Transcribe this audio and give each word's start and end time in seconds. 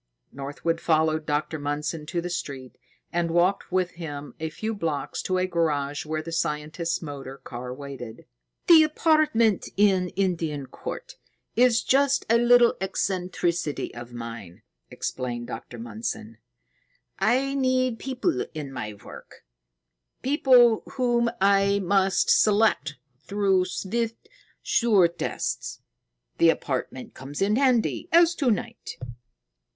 Northwood 0.31 0.81
followed 0.81 1.27
Dr. 1.27 1.59
Mundson 1.59 2.07
to 2.07 2.21
the 2.21 2.29
street 2.31 2.75
and 3.13 3.29
walked 3.29 3.71
with 3.71 3.91
him 3.91 4.33
a 4.39 4.49
few 4.49 4.73
blocks 4.73 5.21
to 5.21 5.37
a 5.37 5.45
garage 5.45 6.07
where 6.07 6.23
the 6.23 6.31
scientist's 6.31 7.03
motor 7.03 7.37
car 7.37 7.71
waited. 7.71 8.25
"The 8.65 8.81
apartment 8.81 9.69
in 9.77 10.09
Indian 10.15 10.65
Court 10.65 11.17
is 11.55 11.83
just 11.83 12.25
a 12.31 12.39
little 12.39 12.73
eccentricity 12.81 13.93
of 13.93 14.11
mine," 14.11 14.63
explained 14.89 15.45
Dr. 15.45 15.77
Mundson. 15.77 16.37
"I 17.19 17.53
need 17.53 17.99
people 17.99 18.43
in 18.55 18.73
my 18.73 18.95
work, 18.95 19.45
people 20.23 20.81
whom 20.93 21.29
I 21.39 21.77
must 21.77 22.27
select 22.31 22.95
through 23.19 23.65
swift, 23.65 24.27
sure 24.63 25.07
tests. 25.07 25.79
The 26.39 26.49
apartment 26.49 27.13
comes 27.13 27.39
in 27.39 27.55
handy, 27.55 28.09
as 28.11 28.33
to 28.37 28.49
night." 28.49 28.97